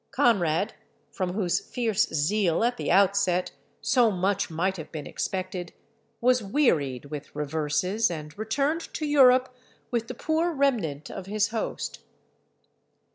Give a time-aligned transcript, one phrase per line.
[0.09, 0.73] Conrad,
[1.11, 3.51] from whose fierce zeal at the outset
[3.81, 5.73] so much might have been expected,
[6.19, 9.53] was wearied with reverses, and returned to Europe
[9.91, 11.99] with the poor remnant of his host.